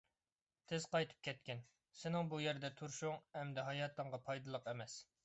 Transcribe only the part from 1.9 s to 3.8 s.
سېنىڭ بۇ يەردە تۇرۇشۇڭ ئەمدى